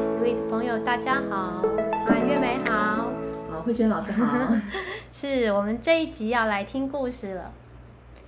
[0.00, 1.36] Sweet 朋友，大家好，
[2.06, 3.10] 啊，月美好，
[3.50, 4.50] 好，慧娟老师好，
[5.12, 7.52] 是我们这一集要来听故事了，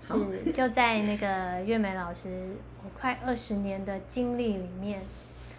[0.03, 2.28] 是就在那个月美老师
[2.85, 5.00] 我快二十年的经历里面，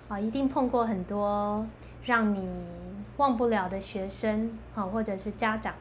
[0.08, 1.66] 啊，一定碰过很多
[2.05, 2.48] 让你
[3.18, 5.73] 忘不了的学生，啊，或者是家长，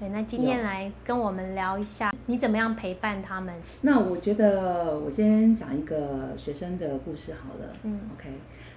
[0.00, 3.54] 对，那今天有来跟我们聊一下，你怎么样陪伴他们？
[3.82, 8.28] 那我觉得我先讲一个学生的故事好了，嗯，OK，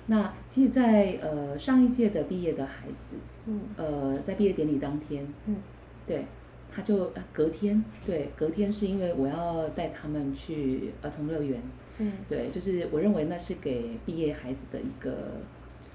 [0.07, 3.15] 那其实在，呃上一届的毕业的孩子，
[3.47, 5.55] 嗯呃，在毕业典礼当天，嗯
[6.05, 6.25] 对，
[6.71, 11.59] 他就呃隔天，对，隔天是因为我要带他们去儿童乐园，
[11.97, 15.41] 嗯对，就是我认为那是给毕业孩子的一个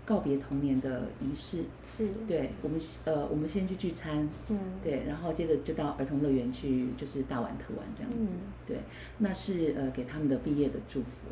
[0.05, 8.35] 告别童年的仪式，是，对我们呃我们先去聚餐，嗯对，然后接着就到儿童乐园去，就是大玩特玩这样子。
[8.35, 8.79] 嗯对，
[9.19, 11.29] 那是呃给他们的毕业的祝福。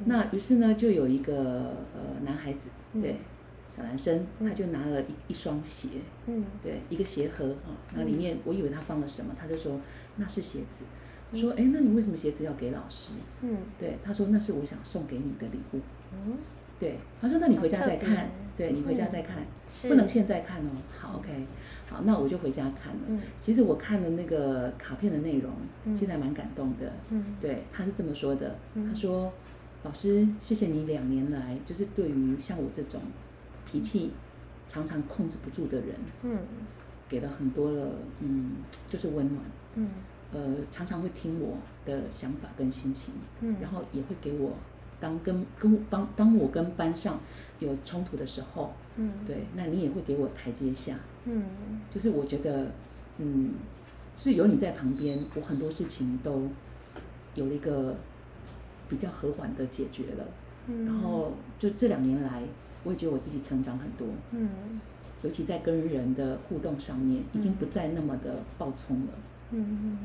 [0.00, 0.04] 嗯。
[0.06, 1.34] 那于是呢，就有一个
[1.94, 3.02] 呃男孩子，嗯。
[3.02, 3.16] 对，
[3.70, 4.48] 小男生，嗯。
[4.48, 5.88] 他就拿了一一双鞋，
[6.26, 6.44] 嗯。
[6.62, 9.80] 对，一个鞋盒啊，那里面我以为他放了什么，他就说
[10.16, 10.84] 那是鞋子。
[11.32, 13.12] 我说，哎，那你为什么鞋子要给老师？
[13.40, 13.56] 嗯。
[13.78, 15.80] 对，他说那是我想送给你的礼物。
[16.12, 16.36] 嗯，
[16.78, 19.38] 对，他说那你回家再看，对你回家嗯再看，
[19.88, 20.68] 不能现在看哦。
[20.94, 21.46] 好，OK，
[21.88, 23.00] 好，那我就回家看了。
[23.08, 23.18] 嗯。
[23.40, 25.50] 其实我看了那个卡片的内容，
[25.86, 25.94] 嗯。
[25.94, 26.92] 其实还蛮感动的。
[27.08, 27.34] 嗯。
[27.40, 28.86] 对，他是这么说的，嗯。
[28.90, 29.32] 他说
[29.84, 33.00] ：“老师，谢谢你两年来，就是对于像我这种
[33.66, 34.12] 脾气
[34.68, 36.38] 常常控制不住的人，嗯
[37.08, 38.52] 给了很多了，嗯，
[38.88, 39.40] 就是温暖。
[39.74, 39.88] 嗯
[40.32, 44.52] 呃，常常会听我的想法跟心情，嗯，然后也会给我
[44.98, 47.20] 当跟跟当当我跟班上
[47.58, 50.96] 有冲突的时候，嗯对，那你也会给我台阶下。
[51.24, 51.44] 嗯
[51.90, 52.72] 就是我觉得，
[53.18, 53.54] 嗯，
[54.16, 56.48] 是有你在旁边，我很多事情都
[57.34, 57.94] 有了一个
[58.92, 60.24] 比较和缓的解决了。
[60.66, 62.42] 嗯，然后就这两年来，
[62.84, 64.50] 我也觉得我自己成长很多，嗯
[65.22, 69.12] 尤其在跟人的互动上面，已经嗯不再那么的暴冲了。
[69.52, 69.98] 嗯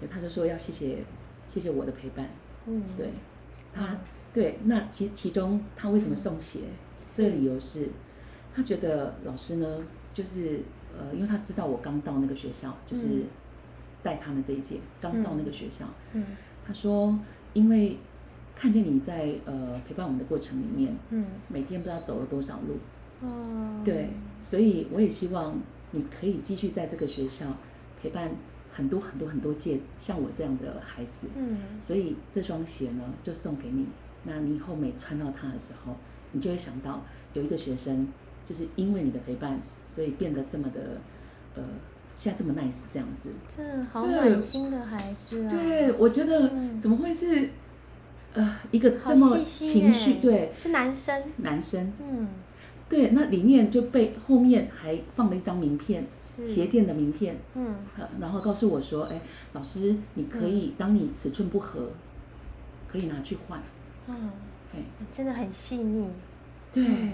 [0.00, 1.04] 对，他就说要谢谢
[1.48, 2.30] 谢谢我的陪伴。
[2.66, 3.10] 嗯对，
[3.72, 3.96] 他
[4.34, 6.62] 对那其其中他为什么送鞋？
[7.14, 7.88] 这个理由是，
[8.54, 9.78] 他觉得老师呢，
[10.12, 10.62] 就是
[10.98, 13.24] 呃，因为他知道我刚到那个学校，就是嗯
[14.02, 16.24] 带他们这一届刚到那个学校，嗯
[16.66, 17.18] 他说
[17.52, 17.98] 因为
[18.56, 21.26] 看见你在呃陪伴我们的过程里面，嗯。
[21.48, 23.82] 每天不知道走了多少路，哦。
[23.84, 24.10] 对，
[24.44, 25.58] 所以我也希望
[25.90, 27.46] 你可以继续在这个学校
[28.00, 28.30] 陪伴
[28.72, 31.58] 很多很多很多届像我这样的孩子，嗯。
[31.80, 33.86] 所以这双鞋呢，就送给你。
[34.24, 35.96] 那你以后每穿到它的时候，
[36.30, 37.02] 你就会想到
[37.34, 38.06] 有一个学生，
[38.46, 41.00] 就是因为你的陪伴，所以变得这么的，
[41.56, 41.62] 呃，
[42.16, 43.30] 现在这么 nice 这样子。
[43.48, 46.78] 这好对暖心的孩子啊，对，我觉得嗯。
[46.78, 47.50] 怎么会是，
[48.34, 50.50] 呃，一个这么情绪欸对。
[50.54, 52.28] 是男生，男生，嗯。
[52.88, 56.06] 对，那里面就被后面还放了一张名片，
[56.44, 57.76] 鞋店的名片，嗯。
[57.98, 59.20] 呃然后告诉我说，哎，
[59.52, 61.90] 老师，你可以，当你尺寸不合，
[62.90, 63.62] 可以拿去换。
[64.08, 64.30] 嗯，
[64.74, 64.78] 哎，
[65.10, 66.06] 真的很细腻，
[66.72, 66.86] 对。
[66.86, 67.12] 嗯。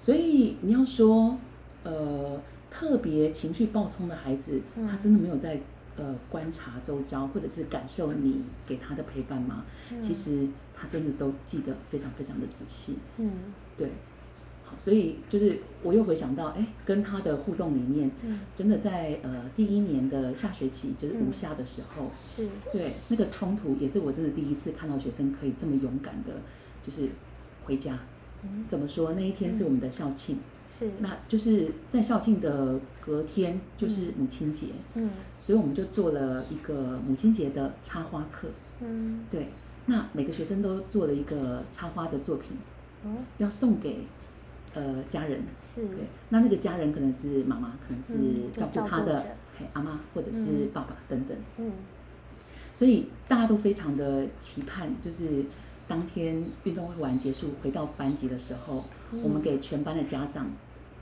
[0.00, 1.38] 所以你要说，
[1.82, 2.40] 呃，
[2.70, 4.86] 特别情绪暴冲的孩子，嗯。
[4.88, 5.60] 他真的没有在
[5.96, 9.64] 呃观察周遭，或者是感受你给他的陪伴吗？
[9.90, 12.96] 嗯其实他真的都记得非常非常的仔细。
[13.18, 13.30] 嗯
[13.76, 13.88] 对，
[14.64, 26.32] 好，所以就是我又回想到，哎，跟他的互动里面，嗯真的在呃第一年的下学期，就是嗯五下的时候，是对那个冲突，也是我真的第一次看到学生可以这么勇敢的，
[26.82, 27.08] 就是
[27.64, 27.98] 回家。
[28.42, 29.14] 嗯怎么说？
[29.14, 30.38] 那一天是我们的校庆。
[30.66, 30.90] 是。
[30.98, 35.10] 那就是在校庆的隔天就是母亲节，嗯。
[35.40, 38.48] 所以我们就做了一个母亲节的插花课。
[38.80, 39.24] 嗯。
[39.30, 39.48] 对，
[39.86, 42.56] 那每个学生都做了一个插花的作品，
[43.04, 43.16] 哦。
[43.38, 44.04] 要送给
[44.74, 45.42] 呃家人。
[45.60, 45.86] 是。
[45.88, 45.98] 对，
[46.30, 49.36] 那那个家人可能是妈妈，可能嗯是照顾他的
[49.72, 50.70] 阿妈或者是嗯。
[50.72, 51.36] 爸爸等等。
[51.58, 51.72] 嗯。
[52.74, 55.44] 所以大家都非常的期盼，就是
[55.86, 59.20] 当天运动会完结束回到班级的时候，嗯。
[59.22, 60.50] 我们给全班的家长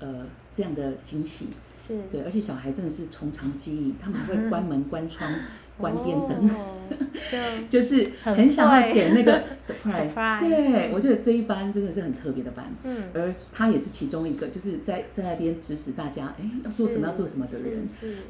[0.01, 1.49] 呃这样的惊喜。
[1.77, 2.01] 是。
[2.11, 5.33] 对，而且小孩真的是从长计议，他们还会关门、关窗、
[5.79, 6.79] 关电灯，哦
[7.71, 10.41] 就就是很很想要给那个 surprise。
[10.41, 13.05] 对，我觉得这一班真的是很特别的班，嗯。
[13.15, 17.83] 而他也是其中一个，就是在在那边指使大家，哎，要做什么要做什么的人。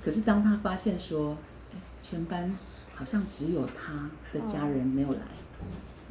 [0.04, 1.36] 可是当他发现说，
[1.74, 2.54] 哎，全班
[2.94, 5.18] 好像只有他的家人没有来，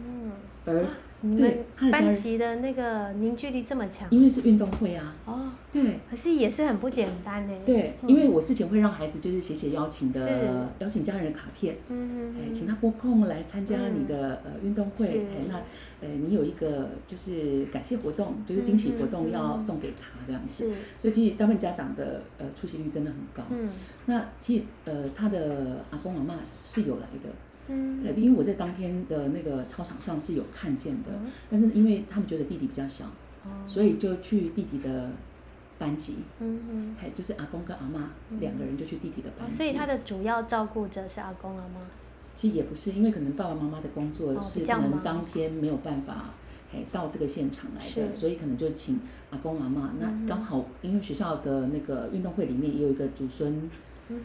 [0.06, 0.32] 嗯，
[0.66, 0.86] 而
[1.24, 4.08] 你对们他的班级的那个凝聚力这么强？
[4.10, 6.00] 因为是运动会啊，哦，对。
[6.10, 7.54] 可是也是很不简单呢。
[7.64, 8.10] 对，嗯。
[8.10, 12.54] 因为我事前会让孩子就是写写邀请的邀请家人的卡片，嗯哎，嗯。
[12.54, 15.58] 请他拨空来参加嗯你的呃运动会，哎，那
[16.02, 20.74] 呃你有一个就是感谢活动，就是惊喜活动要送给他这样子，是。
[20.98, 23.44] 所以其实大部分家长的呃出席率真的很高。
[23.52, 23.70] 嗯。
[24.08, 26.34] 那其实呃他的阿公阿嬷
[26.66, 27.30] 是有来的，
[28.16, 33.06] 因为我在当天的那个操场上是有看见的，嗯但是因为他们觉得弟弟比较小，
[33.46, 35.12] 哦所以就去弟弟的
[35.78, 39.56] 班级，嗯嗯嘿，就是阿公跟阿妈嗯两个人就去弟弟的哦班级。
[39.56, 41.82] 所以他的主要照顾者是阿公阿妈。
[42.36, 46.32] 其实也不是，因为可能爸爸妈妈的工作哦是可能当天没有办法。
[46.74, 48.98] 嘿，到这个现场来的，所以可能就请
[49.30, 49.90] 阿公阿嬷。
[50.00, 53.70] 嗯那刚好，因为学校的那个运动会里面也有一个祖孙，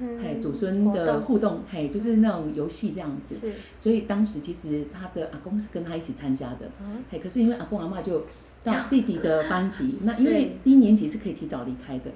[0.01, 3.35] 嗯嘿，祖孙的互动，嘿，就是那种游戏这样子。
[3.35, 8.27] 是所以当时其实他的阿公是跟他一起参加的，嗯嘿，可是因为阿公阿妈就
[8.65, 12.11] 到弟弟的班级， 那因为低年级是可以提早离开的，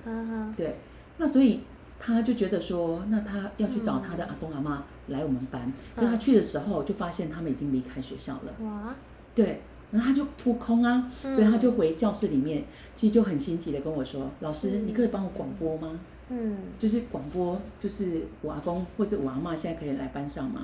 [0.56, 0.76] 对，
[1.18, 1.60] 那所以
[1.98, 8.94] 他就觉得说，那他要去找他的阿公阿妈来我们班，可是他去的时候就发现他们已经离开学校了，哇
[9.34, 9.60] 对，
[9.92, 12.64] 然后他就扑空啊，嗯所以他就回教室里面，
[12.96, 16.00] 其实就很心急的跟我说，老师，你可以帮我广播吗？
[16.30, 16.56] 嗯。
[16.78, 20.62] 就是广播，就是我阿公或是我阿妈现在可以来班上吗？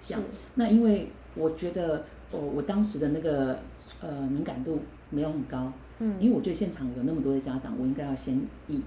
[0.00, 0.20] 这是。
[0.20, 0.22] 样，
[0.54, 3.58] 那因为我觉得我我当时的那个
[4.00, 4.80] 呃敏感度
[5.10, 6.16] 没有很高，嗯。
[6.18, 8.80] 因为我觉得现场有那么多的家长，我应该要先以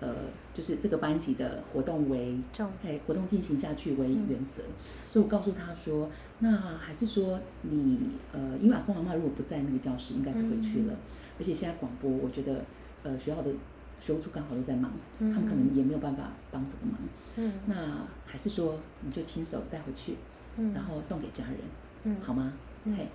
[0.00, 0.14] 呃
[0.54, 2.70] 就是这个班级的活动为重。
[2.84, 4.62] 哎活动进行下去为嗯原则，
[5.04, 6.10] 所以我告诉他说，
[6.40, 10.96] 那还是说你呃因为阿公阿妈如果不在那个教室，应该是回去了，嗯。
[11.38, 12.64] 而且现在广播，我觉得
[13.02, 13.50] 呃学校的
[14.00, 15.32] 学务处刚好又在忙，嗯。
[15.32, 16.98] 他们可能也没有办法帮这个忙，
[17.36, 17.52] 嗯。
[17.66, 20.16] 那还是说你就亲手带回去，
[20.56, 20.72] 嗯。
[20.72, 21.58] 然后送给家人，
[22.04, 22.16] 嗯。
[22.22, 22.52] 好吗？
[22.84, 22.96] 嗯。
[22.96, 23.08] 嘿，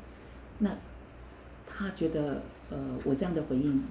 [0.60, 0.76] 那
[1.68, 3.84] 他觉得呃我这样的回应，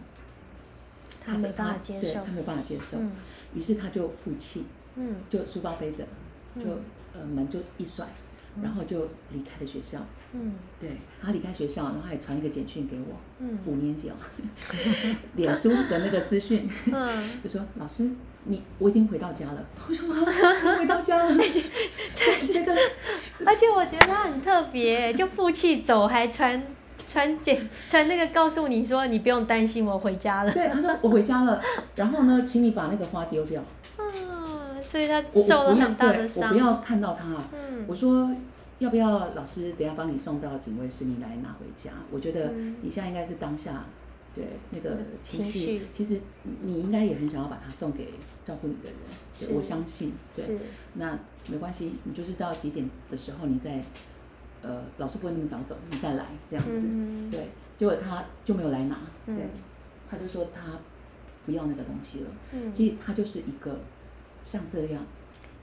[1.25, 2.03] 他没办法接受。
[2.03, 3.13] 对他没有办法接受，嗯。
[3.55, 4.65] 于是他就负气，
[4.97, 5.17] 嗯。
[5.29, 6.05] 就书包背着，
[6.57, 6.81] 就、嗯
[7.15, 8.07] 呃门就一甩，
[8.63, 10.01] 然后就离开了学校。
[10.35, 13.15] 嗯对他离开学校，然后还传一个简讯给我，
[13.67, 14.15] 五嗯年级哦，
[15.37, 18.11] 脸书的那个私讯，嗯，就说老师，
[18.45, 19.65] 你我已经回到家了。
[19.89, 21.35] 我说啊，我回到家了，
[22.15, 22.75] 这这个
[23.45, 26.63] 而且我觉得他很特别，就负气走还传
[27.07, 30.53] 传简传那个告诉你说你不用担心，我回家了。
[30.53, 31.61] 对，他说我回家了，
[31.95, 33.63] 然后呢，请你把那个花丢掉。
[33.97, 36.53] 啊，所以他受了很大的伤，我伤。
[36.53, 37.27] 不要看到他。
[37.53, 38.31] 嗯我说
[38.83, 41.93] 要不要老师等下帮你送到警卫室，你来拿回家？
[42.11, 42.77] 我觉得嗯。
[42.83, 43.85] 你现在应该是当下
[44.35, 46.21] 对那个情绪，情其实
[46.63, 48.09] 你应该也很想要把它送给
[48.45, 48.95] 照顾你的人。
[49.39, 50.59] 对我相信，对，
[50.95, 51.17] 那
[51.49, 53.81] 没关系，你就是到几点的时候你再，
[54.63, 56.83] 呃，老师不会那么早走，你再来这样子。
[56.85, 57.31] 嗯。
[57.31, 57.49] 对，
[57.79, 59.37] 结果他就没有来拿，嗯。
[59.37, 59.47] 对，
[60.11, 60.73] 他就说他
[61.47, 62.27] 不要那个东西了。
[62.53, 63.79] 嗯，其实他就是一个
[64.45, 65.05] 像这样，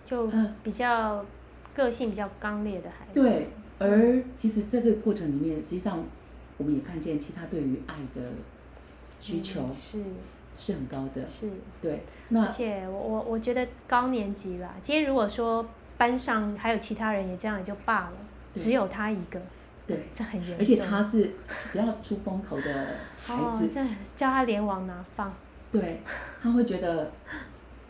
[0.06, 1.26] 就嗯比较
[1.74, 3.22] 个性比较刚烈的孩子。
[3.22, 6.04] 对，而其实在这个过程里面，实际上
[6.58, 8.22] 我们也看见，其他对于爱的
[9.20, 10.04] 需求嗯是
[10.58, 11.26] 是很高的。
[11.26, 11.50] 是，
[11.82, 15.66] 对，那而且我我我觉得高年级啦，今天如果说
[15.98, 18.14] 班上还有其他人也这样也就罢了，
[18.56, 19.42] 只有他一个，
[19.88, 20.58] 对这很严重。
[20.60, 21.32] 而且他是
[21.72, 22.88] 只要出风头的
[23.24, 23.82] 孩哦，子，这
[24.16, 25.32] 叫他脸往哪放？
[25.72, 26.02] 对，
[26.42, 27.12] 他会觉得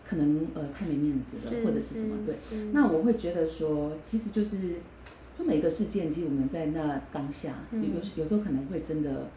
[0.09, 2.35] 可能呃太没面子了，或者是什么对。
[2.71, 4.57] 那我会觉得说，其实就是
[5.37, 9.27] 就每个事件，其实我们在那当下，有有嗯有时候可能会真的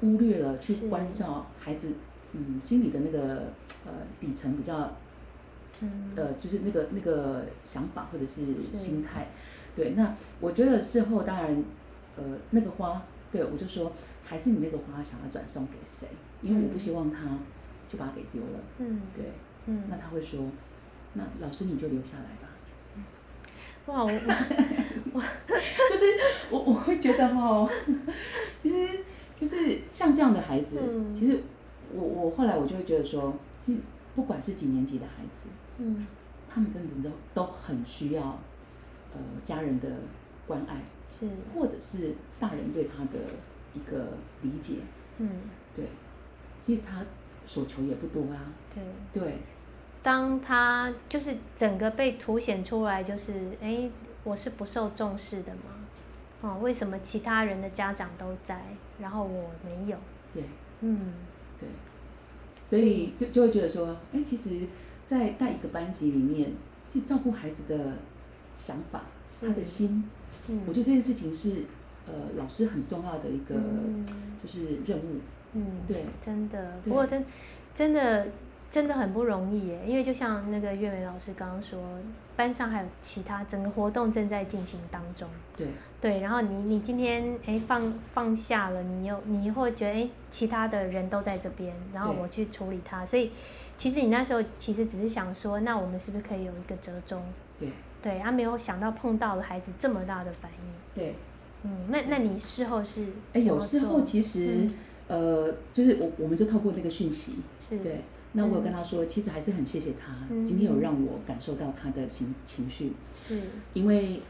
[0.00, 1.88] 忽略了去关照孩子，
[2.34, 3.44] 嗯，心里的那个
[3.86, 4.94] 呃底层比较
[5.80, 9.28] 嗯呃，就是那个那个想法或者是是心态。
[9.74, 11.64] 对，那我觉得事后当然，
[12.16, 13.90] 呃，那个花，对我就说，
[14.22, 16.06] 还是你那个花想要转送给谁？
[16.42, 17.38] 因为我不嗯希望他
[17.90, 18.60] 就把它给丢了。
[18.78, 19.24] 嗯对，
[19.66, 20.40] 嗯，那他会说，
[21.14, 22.48] 那老师你就留下来吧。
[23.86, 25.20] 哇，我我
[25.90, 26.06] 就是
[26.50, 27.68] 我我会觉得哈，
[28.58, 29.00] 其实
[29.36, 31.14] 就是像这样的孩子，嗯。
[31.14, 31.42] 其实
[31.92, 33.80] 我我后来我就会觉得说，其实
[34.14, 36.06] 不管是几年级的孩子，嗯。
[36.48, 38.38] 他们真的都都很需要
[39.12, 39.88] 呃家人的
[40.46, 41.28] 关爱，是。
[41.54, 43.18] 或者是大人对他的
[43.74, 44.76] 一个理解。
[45.18, 45.28] 嗯。
[45.74, 45.86] 对，
[46.62, 47.04] 其实他
[47.46, 48.52] 所求也不多啊。
[48.74, 48.82] 对。
[49.12, 49.38] 对，
[50.02, 53.90] 当他就是整个被凸显出来，就是哎，诶
[54.22, 55.70] 我是不受重视的嘛？
[56.42, 58.62] 哦，为什么其他人的家长都在，
[59.00, 59.96] 然后我没有？
[60.34, 60.42] 对，
[60.80, 61.12] 嗯
[61.58, 61.68] 对，
[62.64, 64.66] 所以就就会觉得说，哎，其实，
[65.06, 66.52] 在带一个班级里面，
[66.86, 67.92] 去照顾孩子的
[68.56, 69.04] 想法，
[69.40, 70.04] 他的心，
[70.48, 71.64] 嗯，我觉得这件事情是
[72.06, 74.04] 呃老师很重要的一个嗯
[74.42, 75.02] 就是任务。
[75.02, 75.20] 嗯，
[75.86, 76.04] 对。
[76.20, 77.24] 真的，不过真
[77.74, 78.26] 真的
[78.70, 81.80] 真的很不容易耶，因为就像那个月美老师刚刚说，
[82.36, 85.68] 班上还有其他整个活动正在进行当中，对。
[86.00, 93.30] 对，然后你你今天哎放放下了，你又你会觉得哎其他的人都在这边，然后我去处理他，所以
[93.78, 97.22] 其实你那时候其实只是想说，那我们是不是可以有一个折中？
[97.58, 97.70] 对。
[98.02, 101.14] 对，他、没有想到碰到了孩子这么大的反应，对，
[101.62, 104.74] 嗯，那那你事后是哎，有怎么做时候其实、嗯
[105.08, 108.00] 呃，就是我我们就透过那个讯息，是对，
[108.32, 113.40] 那我有跟他说，其实还是很谢谢他，嗯今天有让我感受到他的情情绪，是。
[113.74, 114.20] 因为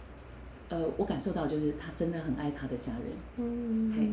[0.68, 3.02] 呃，我感受到就是他真的很爱他的家人。
[3.36, 4.08] 嗯嘿。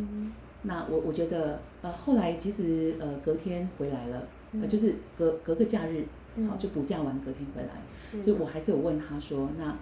[0.63, 4.17] 那我我觉得呃，后来其实呃隔天回来了，
[4.53, 9.75] 呃嗯就是隔隔个假日，嗯好就补假完隔天回来，就我还是有问他说，那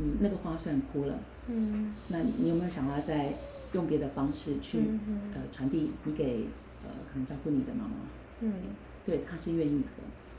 [0.00, 3.34] 嗯那个花虽然哭了，嗯那你有没有想要再
[3.74, 4.78] 用别的方式去、
[5.34, 6.46] 呃传递你给
[6.84, 7.90] 呃可能照顾你的妈妈？
[8.40, 8.52] 嗯
[9.04, 9.86] 对，他是愿意的，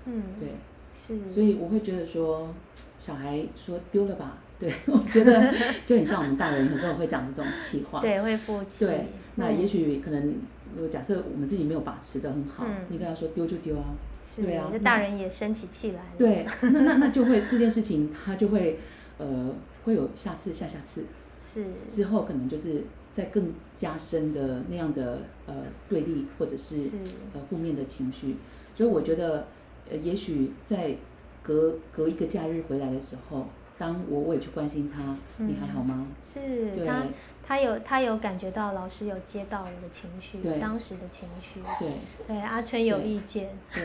[0.08, 0.50] 嗯对。
[0.98, 2.54] 是，所以我会觉得说，
[2.98, 5.54] 小孩说丢了吧，对 我觉得
[5.86, 8.00] 就很像我们大人有时候会讲这种气话。
[8.02, 10.36] 对会负气，对，那嗯也许可能，
[10.78, 13.84] 呃假设我们自己没有把持的很好，嗯你跟他说丢就丢啊，
[14.24, 18.80] 是对啊大人也生起气来了，对，那那那就会这件事情，他就会
[19.18, 21.04] 呃会有下次、下下次
[21.42, 22.86] 是之后，可能就是
[23.16, 25.56] 在更加深的那样的呃
[25.88, 26.92] 对立或者是是。
[27.34, 28.36] 呃负面的情绪，
[28.76, 29.48] 所以我觉得
[29.90, 30.98] 呃也许在
[31.42, 36.08] 隔隔一个假日回来的时候，当我我也去关心他，你还好吗？
[36.24, 37.04] 是他
[37.46, 41.92] 他有他有感觉到老师有接到我的情绪对，当时的情绪，对。
[42.28, 43.84] 对阿春有意见，对。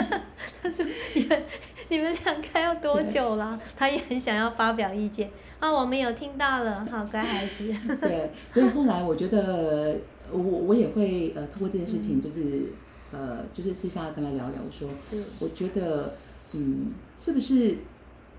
[0.62, 0.84] 他说
[1.14, 1.42] 你们
[1.88, 3.58] 你们两个要多久了？
[3.76, 5.30] 他也很想要发表意见。
[5.58, 7.72] 啊，我们有听到了，好乖孩子，
[8.02, 9.96] 对，所以后来我觉得
[10.30, 12.20] 我我也会呃通过这件事情，嗯。
[12.20, 12.72] 就是、
[13.12, 15.22] 呃就是私下跟他聊聊，我说是。
[15.44, 16.12] 我觉得
[16.52, 17.76] 嗯是不是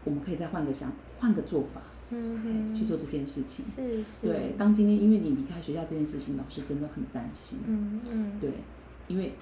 [0.05, 1.81] 我们可以再换个想换个做法，
[2.11, 3.63] 嗯哼，去做这件事情。
[3.63, 7.59] 是是，对，当今天因为你离开学校这件事情，老师真的很担心。
[7.65, 8.51] 嗯嗯对，
[9.07, 9.33] 因为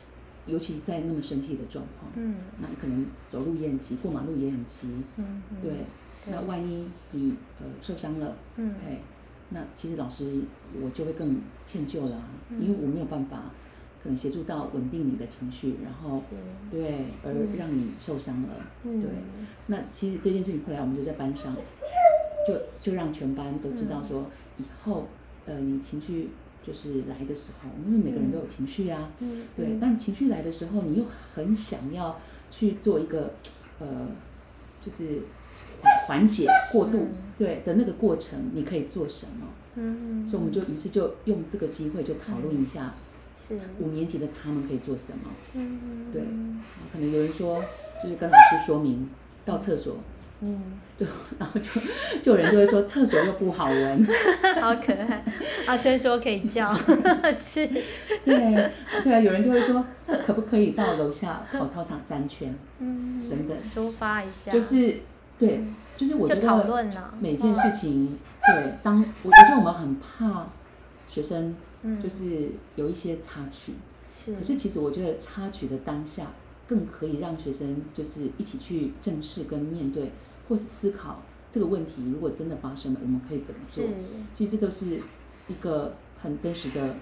[0.45, 4.87] 尤其在那么生气的状况，嗯那你可能走路也很急，过马路也很急。
[5.17, 5.71] 嗯嗯对，
[6.29, 8.99] 那万一你呃受伤了，嗯哎，
[9.49, 10.41] 那其实老师
[10.75, 13.43] 我就会更歉疚了啊、嗯因为我没有办法
[14.03, 16.21] 可能协助到稳定你的情绪，然后
[16.71, 18.49] 对而嗯让你受伤了。
[18.83, 18.99] 嗯。
[18.99, 19.09] 对，
[19.67, 21.53] 那其实这件事情后来我们就在班上，
[22.47, 24.25] 就就让全班都知道说，
[24.57, 25.07] 以后
[25.45, 26.29] 呃你情绪
[26.65, 31.05] 就是来的时候，因为每个人都有情绪啊，嗯对嗯，但情绪来的时候，你又
[31.35, 33.33] 很想要去做一个
[33.79, 34.07] 呃，
[34.83, 35.21] 就是
[35.81, 37.17] 缓缓解过渡，嗯。
[37.37, 39.47] 对的那个过程，你可以做什么？
[39.75, 42.93] 嗯，所以我们就于是就用这个机会就讨论一下
[43.35, 43.59] 是。
[43.79, 45.29] 五年级的他们可以做什么。
[45.53, 45.79] 嗯。
[46.11, 46.21] 对
[46.91, 47.63] 可能有人说
[48.03, 49.09] 就是跟老师说明
[49.45, 49.95] 到厕所，
[50.41, 50.61] 嗯，
[50.97, 51.05] 就
[51.39, 51.81] 然后就
[52.21, 54.07] 就有人就会说厕所又不好闻，
[54.61, 55.23] 好可爱。
[55.67, 56.73] 阿春说可以叫，
[57.37, 57.65] 是，
[58.25, 58.71] 对
[59.03, 59.85] 对啊，有人就会说
[60.25, 62.53] 可不可以到楼下跑操场三圈？
[62.79, 63.57] 嗯，等等。
[63.59, 64.97] 抒发一下，就是
[65.39, 66.85] 对嗯，就是我觉得
[67.19, 70.47] 每件事情，对，当我我觉得我们很怕
[71.09, 72.01] 学生嗯。
[72.01, 73.73] 就是有一些插曲，
[74.11, 76.31] 是，可是其实我觉得插曲的当下，
[76.67, 80.11] 更可以让学生就是一起去正视跟面对，
[80.47, 81.21] 或是思考
[81.51, 83.89] 这个问题，如果真的发生了，我们可以怎么做是？
[84.33, 85.01] 其实这都是
[85.47, 86.95] 一个很真实的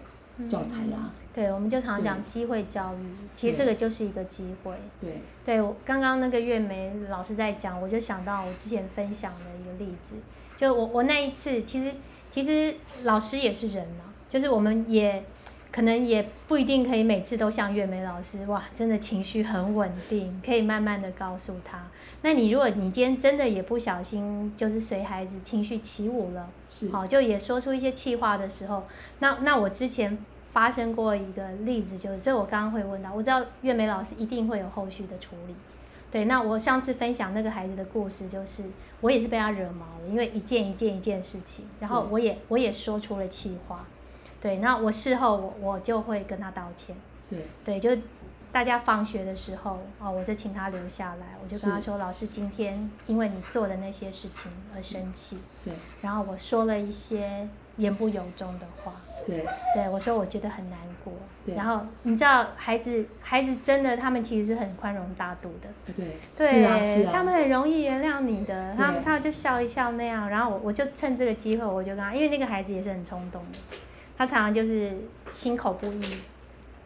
[0.50, 2.98] 教材呀、对，我们就常常讲机会教育，
[3.36, 4.74] 其实这个就是一个机会。
[5.02, 5.22] 对。
[5.46, 10.16] 对我刚刚那个月梅老师在讲，我就想到我之前分享的一个例子，
[10.56, 11.94] 就我我那一次，其实
[12.32, 15.24] 其实老师也是人嘛，就是我们也
[15.72, 21.88] 可能也不一定可以每次都像月梅老师，哇，真的情绪很稳定，可以慢慢的告诉他。
[22.22, 26.50] 那你如果你今天真的也不小心，就是随孩子情绪起舞了。
[26.68, 28.86] 是，好，就也说出一些气话的时候，
[29.20, 30.18] 那那我之前
[30.50, 35.56] 发生过一个例子，就是，所以我刚刚会问到，我知道月梅老师一定会有后续的处理。
[36.12, 38.64] 对，那我上次分享那个孩子的故事，就是
[39.02, 43.86] 我也是被他惹毛了，因为一件一件一件事情，然后我也我也说出了气话。
[44.42, 46.96] 对，那我事后我我就会跟他道歉。
[47.30, 48.02] 对对，就
[48.52, 55.38] 大家放学的时候，哦，我就请他留下来，我就跟他说，老师今天因为你做的那些事情而生气。
[55.64, 58.94] 对然后我说了一些言不由衷的话，
[59.28, 61.14] 对对我说我觉得很难过。
[61.46, 65.94] 对然后你知道孩子孩子真的他们其实是很宽容大度的。
[65.94, 66.06] 对，
[66.36, 73.78] 对，是啊是啊，他们很容易原谅你的，他们他就笑一笑那样，然后我我就趁这个机会，我就跟他，因为那个孩子也是很冲动的，
[74.20, 74.92] 他常常就是
[75.32, 76.04] 心口不一，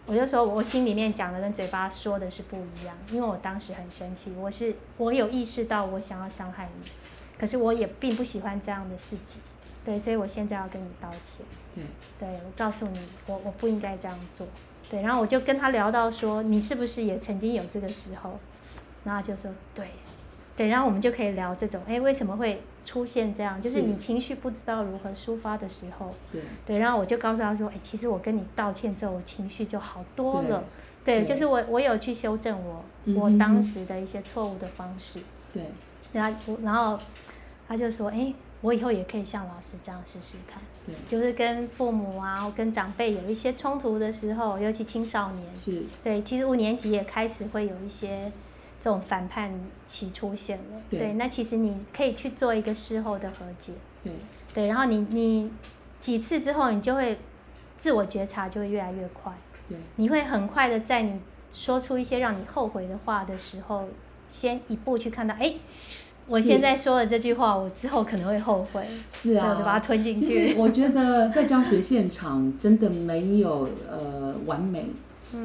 [0.05, 6.91] 我就说我心里面讲的跟嘴巴说的是不一样，因为我当时很生气，我是我有意识到我想要伤害你，
[7.39, 9.39] 可是我也并不喜欢这样的自己，
[9.83, 11.43] 对，所以我现在要跟你道歉。
[11.73, 11.87] 嗯
[12.19, 14.45] 对，我告诉你，我我不应该这样做。
[14.87, 18.39] 对，然后我就跟他聊到说，你是不是也曾经有这个时候？
[19.03, 19.87] 然后就说对，
[20.55, 23.61] 对，然后我们就可以聊这种，哎，为什么会出现这样？
[23.61, 23.81] 就是是。
[23.83, 26.41] 你情绪不知道如何抒发的时候，对。
[26.65, 30.63] 对，然后我就告诉他说，哎，其实我跟你道歉之后，我情绪就好多了。
[31.03, 31.19] 对。
[31.19, 32.83] 对，就是我我有去修正我
[33.15, 35.19] 我当时的一些错误的方式。
[35.53, 35.63] 对。
[36.11, 36.99] 然后我然后
[37.67, 40.61] 他就说，哎，我以后也可以像老师这样试试看。
[40.85, 48.31] 对，就是跟父母啊、跟长辈有一些冲突的时候，尤其青少年，是，对，其实五年级也开始会有一些
[48.83, 49.49] 这种反叛
[49.85, 50.81] 期出现了。
[50.89, 51.13] 对。
[51.13, 53.71] 那其实你可以去做一个事后的和解，
[54.03, 54.11] 对。
[54.53, 55.49] 对，然后你你
[56.01, 57.17] 几次之后，你就会
[57.77, 59.31] 自我觉察就会越来越快，
[59.69, 59.77] 对。
[59.95, 61.17] 你会很快的在你
[61.49, 63.87] 说出一些让你后悔的话的时候，
[64.27, 65.53] 先一步去看到，哎。
[66.25, 70.47] 我是现在说的这句话，我之后可能会后悔，是啊，就把它吞进去。
[70.47, 70.55] 实。
[70.57, 74.85] 我觉得在教学现场真的没有呃完美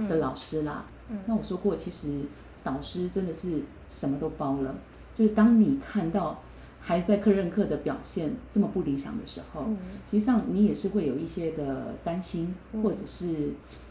[0.09, 0.85] 的老师啦。
[1.09, 1.18] 嗯。
[1.26, 2.21] 那我说过，其实
[2.62, 3.62] 导师真的是
[3.93, 4.75] 什么都包了。
[5.15, 6.43] 就是当你看到
[6.81, 13.50] 还在课任课的表现这么不理想的时候，嗯实际上你也是会有一些的担心，嗯或者是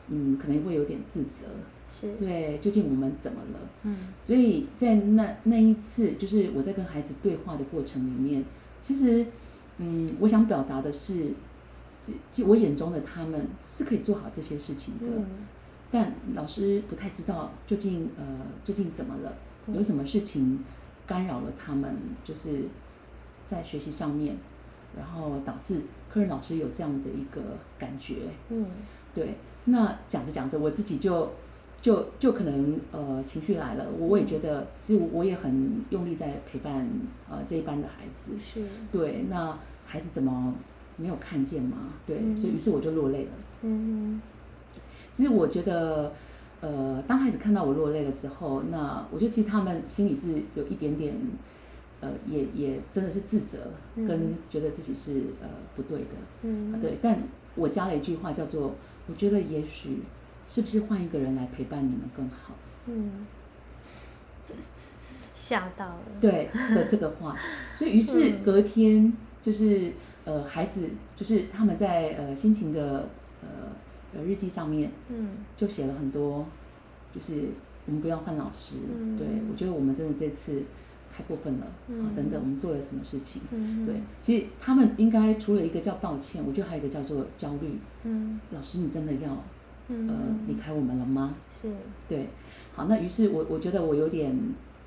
[0.10, 1.46] 嗯可能会有点自责。
[1.90, 3.60] 是，对，究竟我们怎么了？
[3.84, 8.44] 嗯所以在那那一次，就是我在跟孩子对话的过程里面，
[8.82, 9.26] 其实，
[9.78, 11.32] 嗯，我想表达的是，
[12.02, 15.26] 其其我眼中的他们是可以做好这些事情的，嗯
[15.91, 18.24] 但老师不太知道究竟呃
[18.63, 19.34] 究竟怎么了，
[19.67, 19.75] 嗯。
[19.75, 20.63] 有什么事情
[21.06, 22.63] 干扰了他们，就是
[23.46, 24.36] 在学习上面，
[24.98, 27.41] 然后导致科任老师有这样的一个
[27.79, 28.15] 感觉，
[28.50, 28.65] 嗯。
[29.15, 31.32] 对，那讲着讲着，我自己就
[31.82, 36.88] 就就可能呃情绪来了，我我也觉得，其实我我也很用力在陪伴
[37.29, 40.53] 呃这一班的孩子，是，对，那孩子怎么
[40.98, 41.94] 没有看见嘛？
[42.06, 43.32] 对，嗯所以于是我就落泪了。
[43.62, 44.22] 嗯
[45.18, 46.12] 其实我觉得，
[46.62, 51.16] 呃，当孩子看到我落泪了之后，那我觉得其实他们心里是有一点点，
[52.01, 53.58] 呃，也也真的是自责，
[53.96, 56.06] 嗯跟觉得自己是呃不对的。
[56.44, 57.20] 嗯，对，但
[57.56, 58.75] 我加了一句话叫做
[59.10, 60.03] ：“我觉得也许
[60.48, 62.53] 是不是换一个人来陪伴你们更好
[62.86, 63.25] 嗯，
[65.34, 67.36] 吓到了，对的这个话，
[67.74, 68.44] 所以于是嗯。
[68.44, 69.94] 隔天就是
[70.25, 73.10] 呃孩子就是他们在呃心情的
[73.42, 73.48] 呃
[74.18, 76.46] 呃日记上面嗯就写了很多，
[77.16, 77.46] 就是
[77.86, 80.64] 我们不要换老师，嗯对我觉得我们真的这次
[81.16, 83.42] 太过分了、啊嗯等等，我们做了什么事情？
[83.51, 87.80] 嗯，对，其实他们应该除了一个叫道歉，我觉得还有一个叫做焦虑。
[88.03, 89.44] 嗯老师，你真的要
[89.90, 90.16] 嗯，呃
[90.48, 91.36] 离开我们了吗？
[91.50, 91.70] 是，
[92.08, 92.27] 对，
[92.74, 94.38] 好，那于是我我觉得我有点，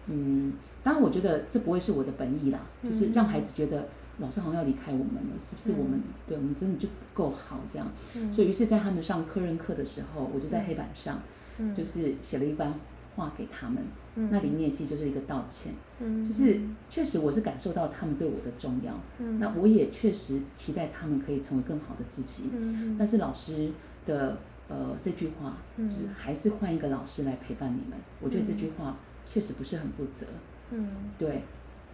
[0.06, 3.88] 嗯，当然我觉得这不会是我的本意啦，就是让孩子觉得
[4.20, 6.02] 老师好像要离开我们了，是不是我们、嗯。
[6.26, 7.86] 对我们真的就不够好这样？
[8.14, 8.32] 嗯。
[8.32, 11.20] 所以于是，在他们上科任课的时候，我就在黑板上
[11.58, 11.74] 嗯。
[11.74, 12.72] 就是写了一番
[13.16, 13.82] 话给他们，
[14.16, 14.28] 嗯。
[14.30, 16.26] 那里面其实就是一个道歉，嗯。
[16.26, 19.38] 就是确实我是感受到他们对我的重要，嗯。
[19.38, 22.96] 那我也确实期待他们可以成为更好的自己，嗯。
[22.98, 23.70] 但是老师
[24.06, 25.88] 的呃这句话，嗯。
[25.88, 27.98] 就是还是换一个老师来陪伴你们。
[28.20, 30.26] 我觉得这句话确实不是很负责。
[30.70, 30.88] 嗯。
[31.18, 31.42] 对，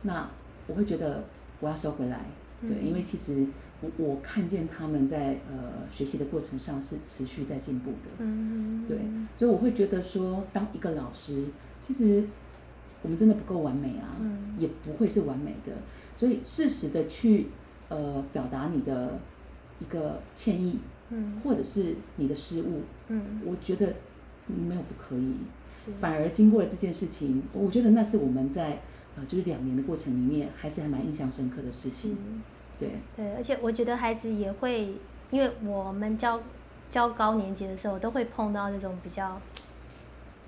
[0.03, 0.29] 那
[0.67, 1.25] 我会觉得
[1.61, 2.21] 我要收回来。
[2.63, 3.47] 对，嗯因为其实
[3.83, 8.09] 我我看见他们在呃学习的过程上是持续在进步的。
[8.19, 8.99] 嗯对，
[9.37, 11.45] 所以我会觉得说，当一个老师，
[11.87, 12.25] 其实
[13.03, 14.55] 我们真的不够完美啊，嗯。
[14.59, 15.73] 也不会是完美的，
[16.17, 17.49] 所以适时的去
[17.91, 19.19] 呃表达你的
[19.79, 20.79] 一个歉意，
[21.11, 21.39] 嗯。
[21.45, 23.43] 或者是你的失误，嗯。
[23.45, 23.95] 我觉得
[24.47, 25.35] 没有不可以，
[25.69, 28.81] 是，反而经过了这件事情，我觉得那是我们在
[29.17, 32.17] 呃就是两年的过程里面，孩子还蛮印象深刻的事情。
[32.79, 34.95] 对，对，而且我觉得孩子也会，
[35.31, 36.41] 因为我们教
[36.91, 39.41] 教高年级的时候，都会碰到这种比较，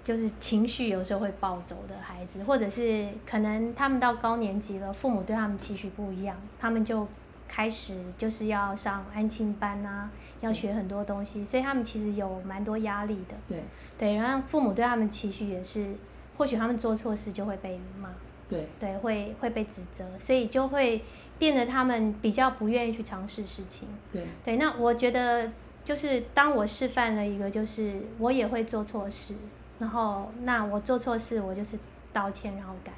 [0.04, 7.08] 就是情绪有时候会暴走的孩子，或者是可能他们到高年级了，父母对他们期许不一样，他们就
[7.48, 10.10] 开始就是要上安亲班啊，
[10.42, 13.34] 要学很多东西，所以他们其实有蛮多压力的。
[13.48, 13.64] 对，
[13.96, 15.94] 对，然后父母对他们期许也是，
[16.36, 18.10] 或许他们做错事就会被骂。
[18.48, 21.02] 对，对，会会被指责，所以就会
[21.38, 23.86] 变得他们比较不愿意去尝试事情。
[24.12, 25.50] 对，对，那我觉得
[25.84, 29.34] 就是当我示范了一个，就是我也会做错事，
[29.78, 31.78] 然后那我做错事，我就是
[32.12, 32.92] 道歉，然后改，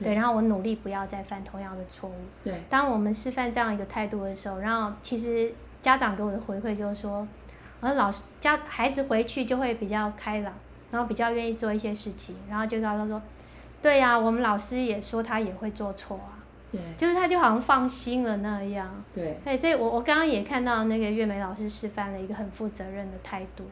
[0.00, 2.14] 对，然后我努力不要再犯同样的错误。
[2.42, 2.54] 对。
[2.70, 5.52] 当我们示范这样一个态度的时候，然后其实
[5.82, 7.26] 家长给我的回馈就是说，
[7.80, 10.54] 而老师家孩子回去就会比较开朗，
[10.90, 13.20] 然后比较愿意做一些事情，然后就告诉他说，
[13.84, 16.40] 对呀、我们老师也说他也会做错啊，
[16.72, 19.04] 对就是他就好像放心了那样。
[19.14, 23.64] 对对，所以我我刚刚也看到那个月梅老师示范了一个很负责任的态度。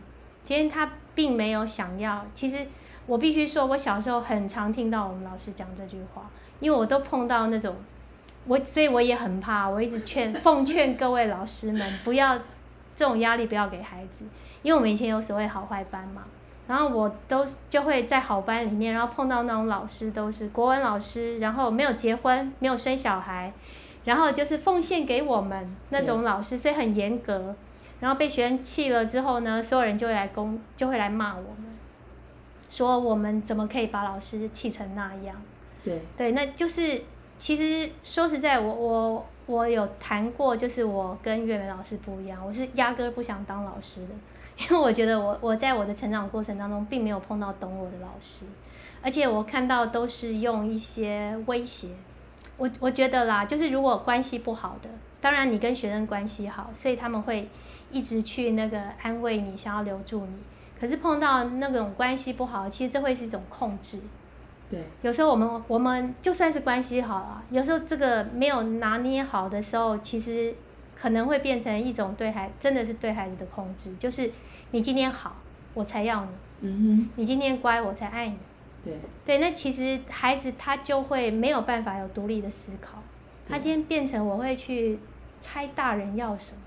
[0.45, 2.67] 其实他并没有想要，其实
[3.07, 7.75] 我必须说，我小时候很常听到我们老师讲这句话，因为我都碰到那种，
[8.47, 12.37] 我所以我也很怕，我一直劝奉劝各位老师们不要
[12.95, 14.27] 这种压力不要给孩子，
[14.61, 16.25] 因为我们以前有所谓好坏班嘛，
[16.73, 23.53] 然后我都就会在好班里面，然后碰到那种老师都是国文老师，然后没有结婚，没有生小孩，
[24.07, 27.55] 然后就是奉献给我们那种老师，所以很严格。
[28.01, 31.77] 然后被学生气了之后呢，所有人就会来攻，就会来骂我们，
[32.71, 35.37] 说我们怎么可以把老师气成那样？
[35.85, 37.03] 对对，那就是
[37.39, 44.15] 其实说实在，我我我有谈过，就是我跟月梅老师不一样，我是压根儿不想当老师的，
[44.63, 48.45] 因为我觉得我我在我的成长过程当中，并没有碰到懂我的老师，
[49.03, 51.89] 而且我看到都是用一些威胁。
[52.57, 54.89] 我我觉得啦，就是如果关系不好的，
[55.21, 57.49] 当然你跟学生关系好，所以他们会
[57.91, 60.35] 一直去那个安慰你，想要留住你。
[60.79, 64.01] 可是碰到那种关系不好，其实这会是一种控制。
[64.71, 70.55] 对有时候我们我们就算是关系好了，有时候这个没有拿捏好的时候，其实
[70.95, 74.31] 可能会变成一种对孩真的是对孩子的控制，就是
[74.71, 75.37] 你今天好，
[75.75, 78.37] 我才要你；嗯你今天乖，我才爱你。
[78.85, 83.03] 对对，那其实孩子他就会没有办法有独立的思考，
[83.49, 84.99] 他今天变成我会去
[85.41, 86.59] 猜大人要什么，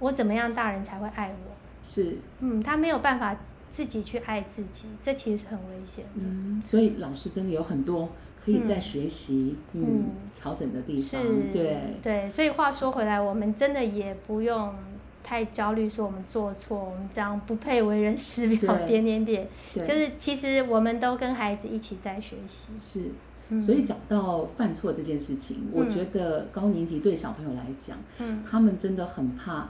[0.00, 1.54] 我怎么样大人才会爱我？
[1.84, 3.36] 是嗯，他没有办法
[3.70, 6.04] 自己去爱自己，这其实是很危险。
[6.14, 8.08] 嗯，所以老师真的有很多
[8.44, 10.04] 可以在嗯学习嗯嗯
[10.40, 14.74] 调整的地方，对对，所以话说回来，我们真的也不用
[15.22, 22.68] 太焦虑，说我们做错，我们这样不配为人师 表，对点点点，就是其实我们都跟孩子一起在学习。
[22.78, 23.00] 是。
[23.48, 29.68] 嗯所以讲到犯错这件事情，我嗯觉得高年级对小朋友来讲，嗯他们真的很怕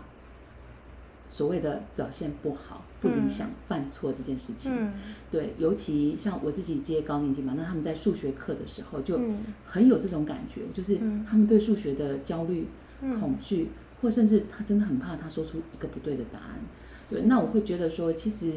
[1.32, 4.70] 所谓的表现不好、不理嗯想、犯错这件事情。
[4.76, 4.92] 嗯
[5.30, 12.66] 对，尤其像我自己接高年级嘛，那他们在数学课的时候就嗯很有这种感觉，就是嗯他们对数学的焦虑、
[13.00, 13.70] 嗯恐惧，
[14.02, 16.60] 或甚至他真的很怕他说出一个不对的答案。
[17.08, 18.52] 对，那我会觉得说，其实，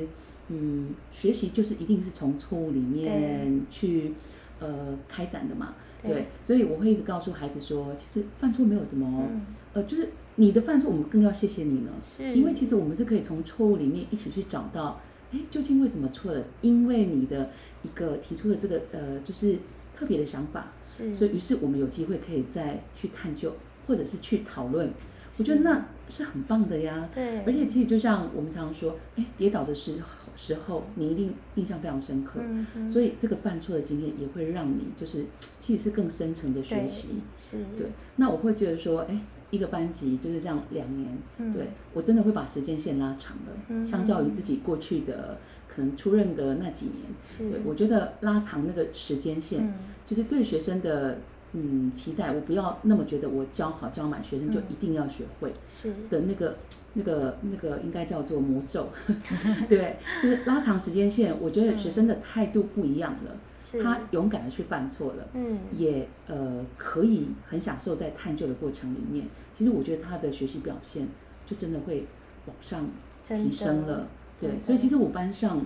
[0.49, 4.11] 嗯，学习就是一定是从错误里面去
[4.59, 5.73] 呃开展的嘛。
[6.03, 9.41] 对对，所以我会一直告诉孩子说，其实犯错没有什么，嗯
[9.73, 11.91] 呃，就是你的犯错，我们更要谢谢你呢。
[12.17, 16.43] 是因为其实我们是可以从错误里面一起去找到，哎，究竟为什么错了？
[16.61, 17.49] 因为你的
[17.83, 19.57] 一个提出的这个呃，就是
[19.95, 23.53] 特别的想法，是，所以于是我们有机会可以再去探究，
[23.87, 24.91] 或者是去讨论。
[25.37, 27.09] 我觉得那是很棒的呀。
[27.13, 32.39] 对，而且其实就像我们常常说，哎，跌倒的时候时候，你一定印象非常深刻。
[32.41, 35.25] 嗯嗯所以这个犯错的经验也会让你就是
[35.59, 37.19] 其实是更深层的学习。
[37.37, 39.19] 是，对，那我会觉得说，哎，
[39.55, 41.53] 一个班级就是这样两年，嗯。
[41.53, 43.85] 对我真的会把时间线拉长了，嗯。
[43.85, 45.37] 相较于自己过去的
[45.67, 49.73] 可能出任的那几年，对我觉得拉长那个时间线，嗯。
[50.05, 51.17] 就是对学生的
[51.55, 56.55] 嗯期待，我不要那么觉得我教好教满学生就嗯一定要学会是，的那个。
[56.97, 58.87] 那个那个应该叫做魔咒，
[59.67, 61.35] 对，就是拉长时间线。
[61.41, 63.37] 我觉得学生的态度不一样了，
[63.73, 69.27] 嗯，他勇敢的去犯错了，嗯也呃可以很享受在探究的过程里面。
[69.53, 71.05] 其实我觉得他的学习表现
[71.45, 72.07] 就真的会
[72.45, 72.87] 往上
[73.25, 74.07] 提升了。
[74.39, 75.65] 对所以其实我班上，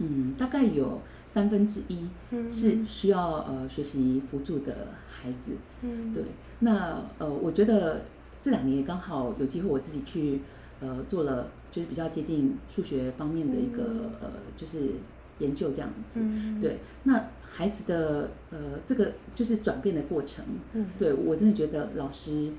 [0.00, 2.50] 嗯，大概有三分之一嗯。
[2.50, 5.52] 是需要呃学习辅助的孩子。
[5.82, 6.12] 嗯。
[6.12, 6.24] 对，
[6.58, 8.02] 那呃，我觉得
[8.40, 10.40] 这两年也刚好有机会我自己去
[10.80, 14.10] 呃做了，就是比较接近数学方面的一个、嗯。
[14.20, 14.92] 呃，就是
[15.38, 16.20] 研究这样子。
[16.20, 16.60] 嗯。
[16.60, 20.86] 对，那孩子的呃这个就是转变的过程，嗯。
[20.98, 22.52] 对我真的觉得老师，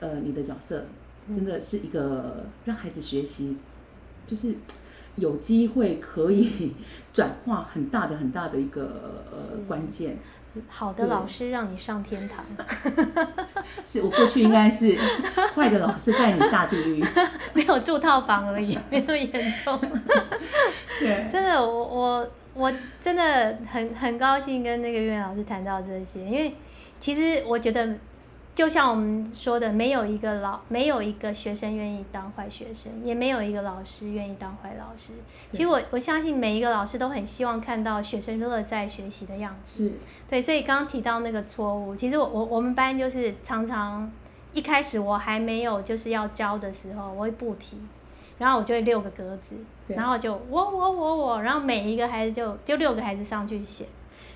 [0.00, 0.84] 呃，你的角色
[1.32, 3.56] 真的是一个让孩子学习，
[4.26, 4.54] 就是
[5.20, 6.72] 有机会可以
[7.14, 10.18] 转化很大的很大的一个呃是关键。
[10.68, 12.44] 好的老师让你上天堂，
[13.84, 14.98] 是我过去应该是
[15.54, 17.04] 坏的老师带你下地狱。
[17.54, 19.78] 没有住套房而已，没有严重。
[20.98, 26.52] 对，真的，我我我真的很很高兴跟那个岳老师谈到这些，因为
[26.98, 27.88] 其实我觉得，
[28.60, 35.14] 就像我们说的，没有一个老，没有一个学生愿意当坏学生，也没有一个老师愿意当坏老师。
[35.50, 39.88] 其实我我相信每一个老师都很希望看到学生乐在学习的样子。
[39.88, 39.92] 是，
[40.28, 44.12] 对，所以刚刚提到那个错误，其实我我我们班就是常常
[44.52, 47.78] 一开始我还没有就是要教的时候，我会不提，
[48.36, 53.86] 然后我就会六个格子，然后就我我我我，然后每一个孩子就就六个孩子上去写。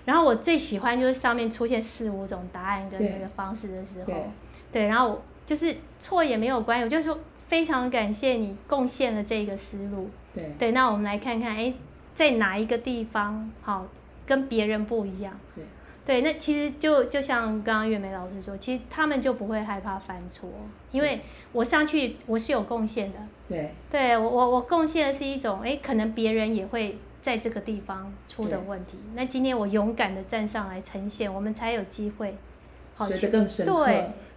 [0.04, 4.22] 然后我最喜欢就是上面出现四五种答案跟那个方式的时候，对。
[4.72, 10.10] 对，然后就是错也没有关系，我就说非常感谢你贡献了这个思路。
[10.34, 11.72] 对，对，那我们来看看，哎，
[12.12, 13.86] 在哪一个地方好
[14.26, 15.38] 跟别人不一样？
[15.54, 15.64] 对，
[16.04, 20.50] 对，那其实就就像刚刚月梅老师说，其实他们就不会害怕犯错，
[20.90, 21.20] 因为
[21.52, 28.68] 我上去我是有贡献的，对，对我我我贡献的是一种，哎，可能别人也会在这个地方出的对。
[28.68, 32.36] 问题，那今天我勇敢的站上来呈现，我们才有机会
[32.94, 33.86] 好学去得更深刻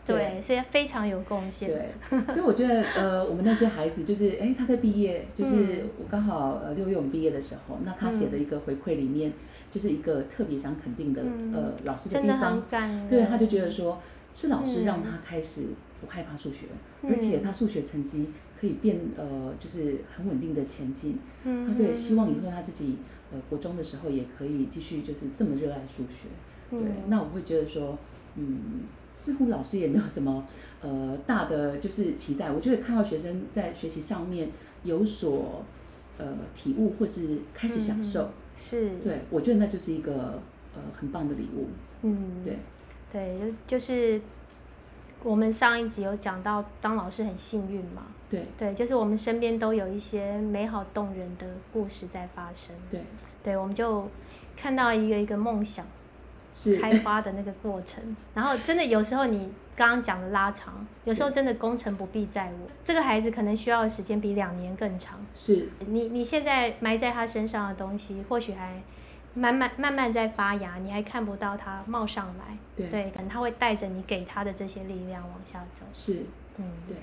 [0.05, 1.69] 对所以非常有贡献。
[1.69, 5.89] 对，所以我觉得呃，我们那些孩子就是，哎，他在毕业，就是嗯。
[6.01, 9.33] 我刚好呃六月我们毕业的时候，那他写的一个回馈里面，
[9.69, 13.09] 就是一个特别想肯定的嗯呃老师的真的地方很，感人。
[13.09, 14.01] 对，他就觉得说
[14.33, 14.85] 是老师嗯。
[14.85, 15.63] 让他开始
[15.99, 16.67] 不害怕数学，
[17.01, 17.11] 嗯。
[17.11, 22.97] 而且他数学成绩可以变呃就是很稳定的前进，嗯，他对希望以嗯后他自己
[23.31, 26.27] 呃国中的时候也可以继续就是这么热爱数学，
[26.69, 26.95] 对，嗯。
[27.07, 27.97] 那我会觉得说，
[28.35, 28.81] 嗯，
[29.15, 30.45] 似乎老师也没有什么
[30.81, 32.51] 呃大的就是期待。
[32.51, 34.49] 我觉得看到学生在学习上面
[34.83, 35.63] 有所
[36.17, 40.41] 呃体悟，或是开始享受，嗯是，对我觉得那就是一个
[40.75, 41.67] 呃很棒的礼物。
[42.01, 42.57] 嗯，对。
[43.09, 44.19] 对，就就是
[45.27, 48.45] 我们上一集有讲到，当老师很幸运嘛，对。
[48.57, 53.03] 对，就是我们身边都有一些美好动人的故事在发生，对，
[53.43, 54.09] 对，我们就
[54.55, 55.85] 看到一个一个梦想
[56.53, 65.67] 是开花的那个过程，然后真的有时候你刚刚讲的拉长，有时候真的功成不必在我，这个孩子可能需要的时间比两年更长，是。
[65.87, 68.81] 你你现在埋在他身上的东西，或许还
[69.37, 72.57] 慢慢慢慢在发芽，你还看不到它冒上来。
[72.75, 75.85] 对可能他会带着你给它的这些力量往下走。
[75.93, 76.25] 是，
[76.57, 76.95] 嗯，对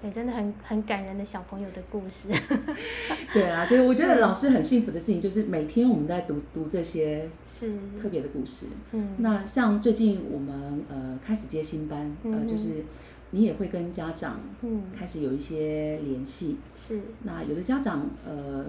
[0.00, 2.28] 对，真的很很感人的小朋友的故事。
[3.32, 8.66] 对啊，就是我觉得嗯老师很幸福的事情，就是每天我们在读读这些是，特别的故事。
[8.92, 12.84] 嗯，那像最近我们呃开始接新班，呃就是
[13.32, 16.56] 你也会跟家长嗯开始有一些联系。
[16.74, 18.64] 是，那有的家长呃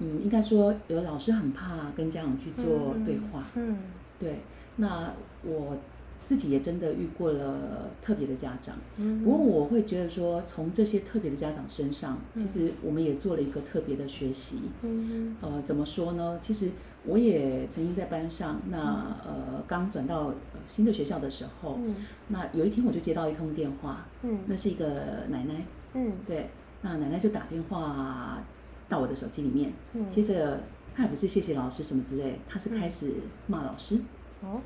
[0.00, 3.76] 嗯，应该说有老师很怕跟家长去做对话，嗯。
[4.18, 4.40] 对。
[4.76, 5.76] 那我
[6.24, 12.46] 自己也真的遇过了特别的家长，嗯，不过我会觉得说，从这些特别的家长身上，嗯。
[12.46, 14.60] 其实我们也做了一个特别的学习。
[14.82, 16.38] 嗯呃，怎么说呢？
[16.40, 16.70] 其实
[17.04, 18.78] 我也曾经在班上，那
[19.26, 20.34] 呃刚转到、呃、
[20.66, 21.96] 新的学校的时候，嗯。
[22.28, 24.38] 那有一天我就接到一通电话，嗯。
[24.46, 24.86] 那是一个
[25.28, 26.12] 奶奶，嗯。
[26.26, 26.48] 对，
[26.82, 28.42] 那奶奶就打电话
[28.90, 30.60] 到我的手机里面，嗯，接着
[30.94, 33.10] 他也不是谢谢老师什么之类，他是开始
[33.46, 33.98] 骂老师，
[34.42, 34.60] 哦，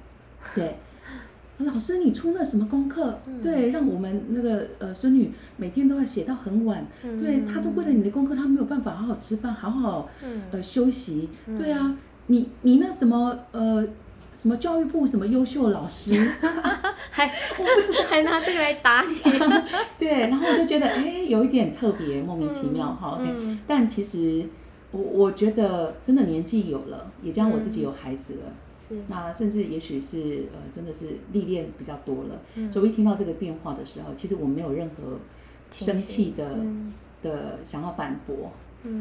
[0.56, 0.74] 对。
[1.58, 3.16] 老师，你出了什么功课？
[3.28, 6.84] 嗯对，让我们那个呃孙女每天都要写到很晚。
[7.04, 11.28] 嗯对，她都为了你的功课，她没有办法好好吃饭，好好嗯呃休息。
[11.46, 13.86] 嗯对啊，你你那什么呃
[14.34, 16.14] 什么教育部什么优秀老师，
[17.10, 17.26] 还
[17.58, 18.04] 我不知道。
[18.14, 19.16] 还拿这个来打你，
[19.98, 23.08] 对，然后我就觉得哎有一点特别莫名其妙嗯哈。
[23.16, 23.58] OK，嗯。
[23.66, 24.46] 但其实
[24.92, 28.52] 我我觉得真的年纪有了，也加上我自己有孩子了。
[28.78, 32.70] 是，那甚至也许是呃，真的是历练比较多了，嗯。
[32.70, 35.18] 所以我一听到这个电话的时候，其实我没有任何
[35.72, 36.92] 生气的、嗯。
[37.22, 38.36] 的想要反驳。
[38.44, 38.50] 嗯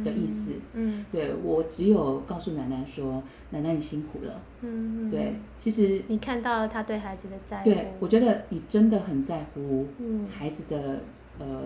[0.04, 0.52] 的意思。
[0.74, 4.42] 嗯对我只有告诉奶奶说：“奶奶你辛苦了。
[4.62, 11.02] 嗯，对，其实你看到了他对孩子的在乎，对我觉得你真的很在乎嗯孩子的
[11.40, 11.64] 呃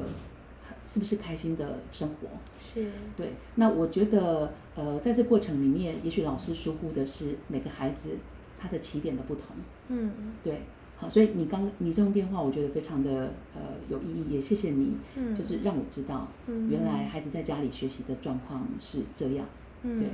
[0.86, 2.28] 是不是开心的生活。
[2.58, 8.10] 是，对，那我觉得呃在这过程里面，也许老师疏忽的是每个孩子
[8.58, 9.56] 他的起点的不同。
[9.90, 10.12] 嗯
[10.44, 10.62] 对，
[11.00, 19.46] 好，所以你刚你这通电话，我觉得非常的呃有意义，也谢谢你，嗯，就是让我知道，嗯原来孩子在家里学习的状况是这样。
[19.84, 20.10] 嗯对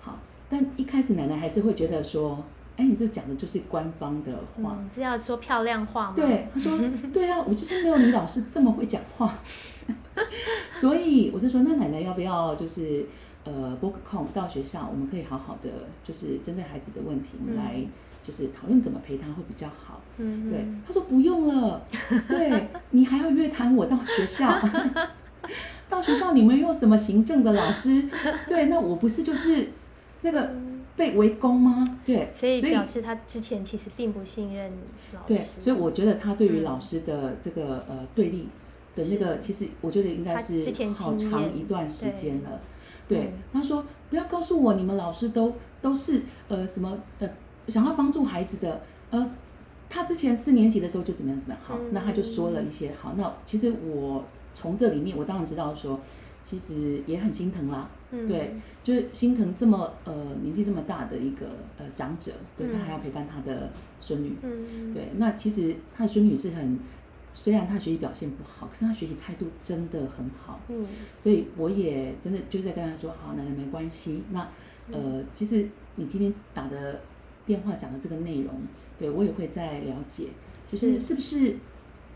[0.00, 0.18] 好，
[0.48, 2.42] 但一开始奶奶还是会觉得说，
[2.78, 4.78] 哎，你这讲的就是官方的话。
[4.80, 6.14] 嗯，是要说漂亮话吗？
[6.16, 6.78] 对，她说，
[7.12, 9.38] 对啊，我就是没有你老师这么会讲话，
[10.72, 13.04] 所以我就说，那奶奶要不要就是
[13.44, 15.68] 呃拨个空到学校，我们可以好好的
[16.02, 17.84] 就是针对孩子的问题，我们嗯来
[18.22, 20.00] 就是讨论怎么陪他会比较好。
[20.18, 21.86] 嗯，对嗯，他说不用了，
[22.28, 24.58] 对你还要约谈我到学校，
[25.88, 28.08] 到学校你们有什么行政的老师？
[28.48, 29.70] 对，那我不是就是
[30.22, 31.98] 那个嗯被被围攻吗？
[32.04, 34.70] 对，所以表示他之前其实并不信任
[35.14, 35.26] 老师。
[35.28, 38.48] 对，所以我觉得他对于嗯老师的这个呃对立
[38.94, 40.62] 的那个，其实我觉得应该是
[40.96, 42.60] 好长一段时间了。
[43.08, 47.28] 对嗯，他说不要告诉我你们老师都都是呃什么呃
[47.68, 49.30] 想要帮助孩子的呃。
[49.94, 53.12] 他之前四年级的时候就怎么样怎么样，好，那他就说了一些好。
[53.14, 56.00] 那其实我从这里面，我当然知道说，
[56.42, 57.90] 其实也很心疼啦。
[58.10, 61.44] 嗯对，就是心疼这么呃年纪这么大的一个
[61.76, 63.68] 呃长者，对他嗯还要陪伴他的
[64.00, 64.34] 孙女。
[64.40, 66.78] 嗯，对，那其实他的孙女是很，
[67.34, 70.58] 虽然他学习表现不好，可是他学习态度真的很好。
[70.68, 70.86] 嗯
[71.18, 74.22] 所以我也真的就在跟他说，好，奶奶没关系。
[74.30, 74.48] 那
[74.88, 76.98] 嗯呃，其实你今天打的
[77.52, 78.54] 电话讲的这个内容，
[78.98, 80.28] 对我也会在了解，
[80.66, 81.56] 就是是是不是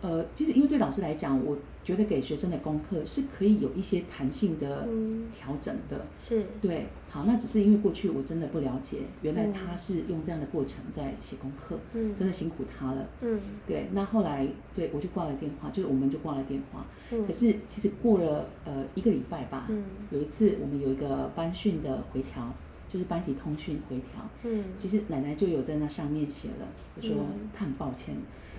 [0.01, 6.07] 呃，其实因为对老师来讲，我觉得给学生的功课是可以有一些弹性的嗯调整的。
[6.17, 13.07] 是对，好，那只是因为过去我真的不了解，原来嗯他是用这样的过程在写功课，嗯真的辛苦他了。
[13.21, 16.87] 嗯对，那后来对我就挂了电话，就是我们就挂了电话。
[17.13, 22.53] 嗯可是其实过了呃一个礼拜吧，嗯有一次我们有一个班训的回调，
[22.89, 24.29] 就是班级通讯回调。
[24.45, 24.65] 嗯。
[24.77, 26.67] 其实奶奶就有在那上面写了，
[27.01, 27.49] 就说嗯。
[27.55, 28.15] 她很抱歉，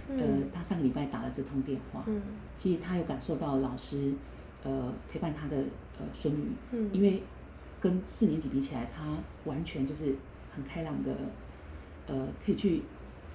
[0.09, 2.21] 呃嗯，她上个礼拜打了这通电话，嗯。
[2.57, 4.13] 其实她有感受到老师
[4.63, 5.57] 呃陪伴她的
[5.99, 6.89] 呃孙女，嗯。
[6.91, 7.23] 因为
[7.79, 10.15] 跟四年级比起来，她完全就是
[10.53, 11.15] 很开朗的，
[12.07, 12.81] 呃，可以去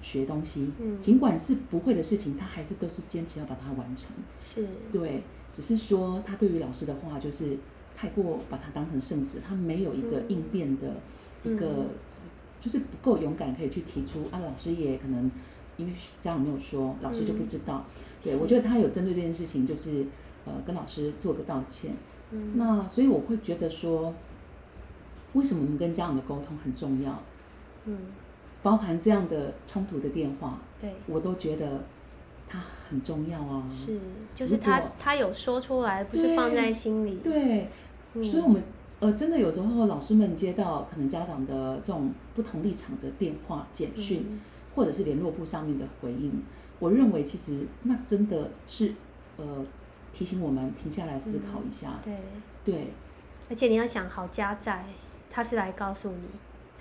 [0.01, 0.99] 学东西，嗯。
[0.99, 4.11] 尽管是不会的事情，她还是都是坚持要把它完成。
[4.39, 4.67] 是。
[4.91, 7.57] 对，只是说她对于老师的话，就是
[7.95, 10.95] 太过把他当成圣旨，他没有一个嗯应变的
[11.43, 11.89] 一个，嗯
[12.59, 15.29] 就是不够勇敢可以去提出啊，老师也可能
[15.77, 17.85] 因为家长没有说，老师就不知道。
[18.21, 20.05] 对我觉得他有针对这件事情，就是
[20.45, 21.93] 呃跟老师做个道歉。
[22.31, 24.13] 嗯那所以我会觉得说，
[25.33, 27.21] 为什么我们跟家长的沟通很重要？
[27.85, 27.97] 嗯
[28.61, 31.83] 包含这样的冲突的电话，对我都觉得
[32.53, 33.67] 它很重要啊。
[33.71, 33.99] 是
[34.35, 37.15] 就是他他有说出来，不是放在心里。
[37.23, 37.67] 对，
[38.13, 38.63] 嗯所以我们
[38.99, 44.39] 呃真的有时候老师们接到可能家长的这种不同立场的电话、简讯，嗯
[44.75, 46.43] 或者是联络部上面的回应，
[46.79, 48.93] 我认为其实那真的是
[49.37, 49.65] 呃
[50.13, 51.99] 提醒我们停下来思考一下。
[52.03, 52.17] 对，
[52.63, 52.87] 对
[53.49, 54.85] 而且你要想好家在，
[55.29, 56.17] 他是来告诉你。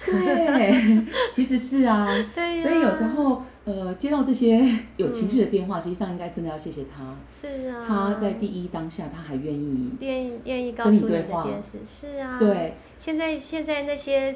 [0.04, 2.06] 对， 其实是啊。
[2.34, 2.62] 对呀。
[2.62, 7.14] 所以有时候，呃，接到这些有情绪的电话，实际上应该真的要谢谢他。
[7.30, 14.34] 是啊，他在第一当下，他还愿意愿意愿意告诉你这件事，是啊，对，现在现在那些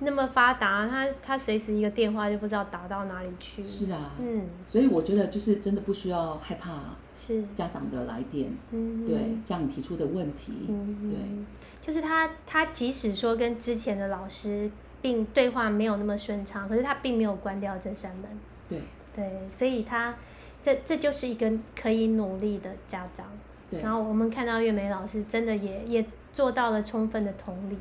[0.00, 3.62] 那么发达，他他随时一个电话就不知道打到哪里去。
[3.62, 4.12] 是啊。
[4.20, 11.18] 嗯，所以我觉得就是真的不需要害怕是，家长的来电，嗯，对，这样提出的问题，嗯，对，
[11.80, 18.24] 就是他他即使说跟之前的老师并对话没有那么顺畅，可是他并没有关掉这扇门。
[18.68, 18.82] 对
[19.14, 20.14] 对，所以他
[20.62, 23.26] 这这就是一个可以努力的家长。
[23.70, 27.76] 对然后我们看到月梅老师真的也也做到了充分的同理，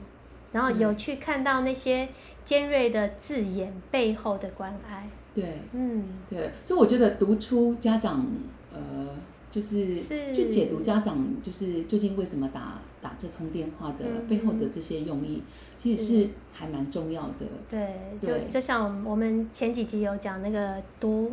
[0.51, 2.09] 然后有嗯去看到那些
[2.43, 5.07] 尖锐的字眼背后的关爱。
[5.33, 8.25] 对嗯，对，所以我觉得读出家长
[8.73, 9.07] 呃，
[9.49, 15.41] 就是是去解读家长就是究竟为什么打打这通电话的嗯背后的这些用意，
[15.77, 16.29] 其实是是。
[16.51, 17.45] 还蛮重要的。
[17.69, 18.47] 对，就对。
[18.49, 21.31] 就像我们前几集有讲那个读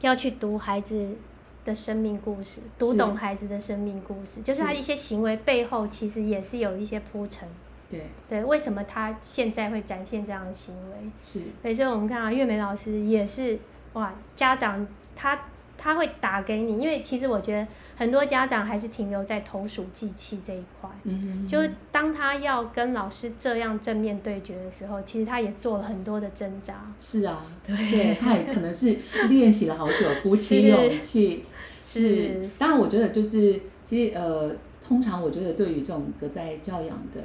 [0.00, 1.16] 要去读孩子
[1.64, 7.48] 的生命故事，读懂孩子的生命故事，就是他一些行为背后其实也是有一些铺陈。
[7.90, 11.10] 对，对，为什么他现在会展现这样的行为？
[11.24, 13.58] 是，所以我们看啊月梅老师也是
[13.94, 15.46] 哇，家长他
[15.82, 17.66] 他会打给你，因为其实我觉得
[17.96, 20.90] 很多家长还是停留在投鼠忌器这一块。
[21.04, 26.92] 嗯嗯就是当他要跟老师这样正面对决的时候，其实他也做了很多的挣扎。
[27.00, 28.94] 是啊，对对，他也可能是
[29.30, 31.44] 练习了好久，鼓 起是勇气。
[31.82, 34.54] 是当然我觉得就是其实呃，
[34.86, 37.20] 通常我觉得对于这种隔代教养的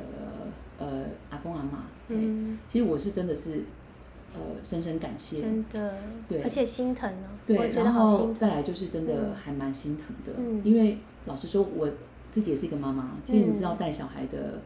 [0.79, 3.63] 呃阿公阿妈，嗯，嗯，其实我是真的是
[4.35, 5.41] 呃深深感谢。
[5.41, 8.35] 真的，对而且心疼啊，我对，觉得然后好心疼。
[8.35, 11.89] 再来就是真的嗯还蛮心疼的，嗯因为老实说，我
[12.31, 14.61] 自己也是一个妈妈，其实你知道嗯带小孩的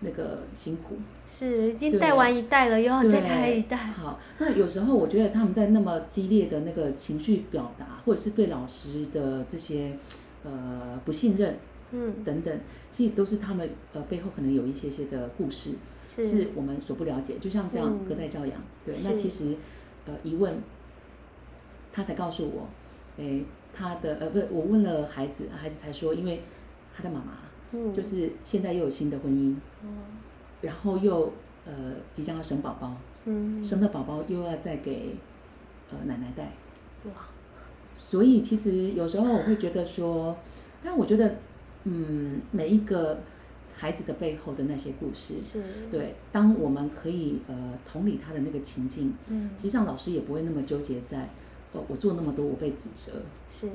[0.00, 0.96] 那个辛苦，
[1.26, 3.76] 是已经对带完一代了，又要再对带一代。
[3.76, 9.92] 好，那有时候我觉得他们在那么激烈的那个情绪表达，或者是对老师的这些
[10.44, 11.56] 呃不信任
[11.92, 12.60] 嗯，等等，
[12.92, 15.72] 其实都是他们呃背后可能有一些些的故事，
[16.04, 16.24] 是。
[16.24, 17.38] 是我们所不了解。
[17.40, 18.08] 就像这样嗯。
[18.08, 19.56] 隔代教养，对，那其实
[20.06, 20.54] 呃一问，
[21.92, 22.68] 他才告诉我，
[23.16, 23.44] 诶，
[23.74, 26.42] 他的呃不是我问了孩子，孩子才说，因为
[26.96, 27.38] 他的妈妈
[27.72, 29.88] 嗯，就是现在又有新的婚姻，哦。
[30.62, 31.32] 然后又
[31.66, 35.16] 呃即将要生宝宝，嗯，生了宝宝又要再给
[35.90, 36.52] 呃奶奶带，
[37.06, 37.12] 哇，
[37.96, 40.36] 所以其实有时候我会觉得说，
[40.84, 41.36] 但我觉得
[41.84, 43.20] 嗯每一个
[43.76, 51.30] 孩子的背后的那些故事，是，，对，当我们可以呃同理他的那个情境，嗯，实际上老师也不会那么纠结在，
[51.72, 53.12] 呃我做那么多我被指责，
[53.48, 53.68] 是，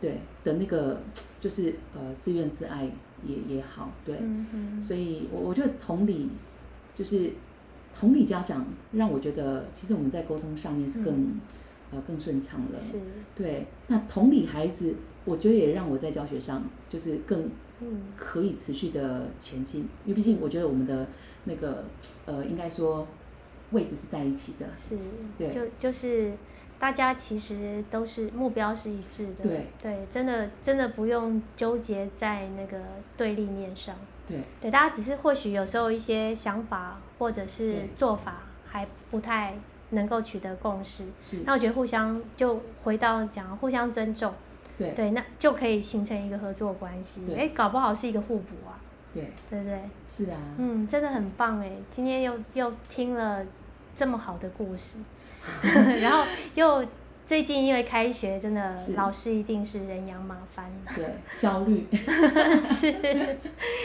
[0.00, 1.00] 对的那个
[1.40, 2.88] 就是呃自怨自艾
[3.24, 4.16] 也也好，对，
[4.80, 6.28] 所以我我觉得同理
[6.94, 7.32] 就是
[7.98, 11.40] 同理家长，让我觉得其实我们在沟通上面是更、
[11.90, 12.74] 呃更顺畅了。
[12.74, 13.00] 嗯是，
[13.34, 14.94] 对，那同理孩子，
[15.24, 17.48] 我觉得也让我在教学上就是更
[17.80, 21.06] 嗯，可以持续的前进，因为毕竟我觉得我们的
[21.44, 21.84] 那个
[22.26, 23.06] 呃，应该说
[23.72, 24.66] 位置是在一起的。
[24.76, 24.96] 是，
[25.36, 25.50] 对。
[25.50, 26.32] 就就是
[26.78, 29.66] 大家其实都是目标是一致的，对。
[29.82, 32.78] 对，真的真的不用纠结在那个
[33.16, 33.96] 对立面上，
[34.28, 34.40] 对。
[34.60, 39.56] 对，大家只是或许有时候一些想法或者是做法还不太
[39.90, 44.32] 能够取得共识，是，那我觉得互相就回到讲互相尊重，
[44.78, 44.90] 对。
[44.92, 47.34] 对，那就可以形成一个合作关系，对。
[47.36, 48.78] 哎，搞不好是一个互补啊，
[49.14, 49.32] 对。
[49.48, 49.80] 对不对？
[50.06, 51.70] 是啊，嗯，真的很棒哎！
[51.90, 53.44] 今天又又听了
[53.94, 54.96] 这么好的故事，
[56.00, 56.84] 然后又
[57.24, 61.06] 最近因为开学，真的老师一定是人仰马翻，对
[61.38, 61.86] 焦虑，
[62.60, 62.92] 是，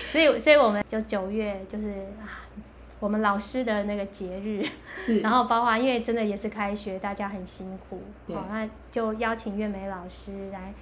[0.07, 1.89] 所以所以我们就九月就是
[2.21, 2.47] 啊，
[2.99, 8.35] 我们老师的那个节日，是， 然后包括因为真的也是开学，大家很辛苦，对。
[8.35, 10.73] 好，那就邀请月梅老师来，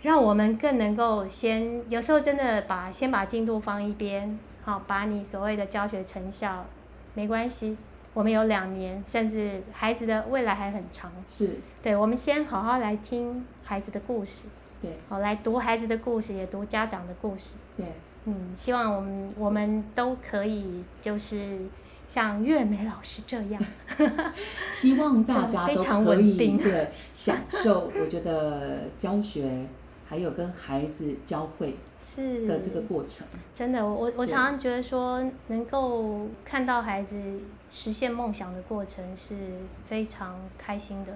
[0.00, 6.64] 让我们更能够先，有时候真的把先把进度放一边，好，把你所谓的教学成效
[7.12, 7.76] 没关系，
[8.14, 14.46] 我们有两年，甚至孩子的未来还很长，是，对，我们先好好来听孩子的故事，
[14.80, 14.92] 对。
[15.08, 17.84] 好，来读孩子的故事，也读家长的故事，对
[18.28, 21.58] 嗯，希望我们我们都可以就是
[22.06, 23.62] 像月美老师这样。
[24.72, 29.66] 希望大家都非常可以稳定对 享受，我觉得教学
[30.08, 37.16] 还有跟孩子教会是的这个过程，真的，我我我常常觉得说，能够看到孩子
[37.70, 39.34] 实现梦想的过程是
[39.86, 41.12] 非常开心的，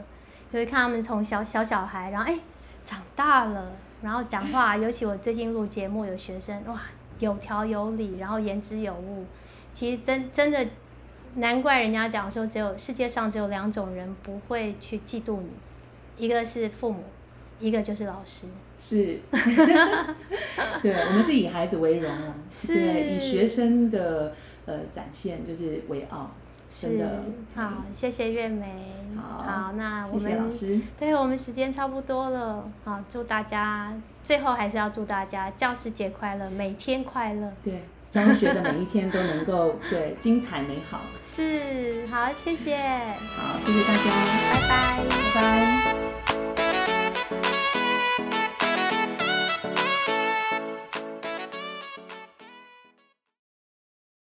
[0.53, 2.39] 就会看他们从小小小孩，然后哎
[2.85, 6.83] 长大了，然后讲话，尤其我最近录节目，有学生哇
[7.23, 9.25] 有条有理，然后言之有物，
[9.73, 10.67] 其实真真的
[11.37, 15.49] 难怪人家讲说，只有世界上只有两种人不会去嫉妒你，
[16.25, 17.05] 一个是父母，
[17.61, 18.47] 一个就是老师。
[18.79, 19.21] 是，
[20.83, 24.35] 对，我们是以孩子为荣啊，是对，以学生的
[24.67, 26.29] 呃展现就是为傲，
[26.81, 28.91] 真是的，好，谢谢月梅。
[29.15, 33.93] 好那我们师，对我们时间差不多了，好，祝大家
[34.23, 37.53] 最后还是要祝大家教师节快乐，每天快乐。
[37.63, 42.79] 对，教学的每一天都能够 对精彩美好，是，好，谢谢，
[43.37, 44.11] 好，谢谢大家，
[44.53, 45.05] 拜拜。
[45.35, 45.45] 拜
[47.35, 47.42] 拜。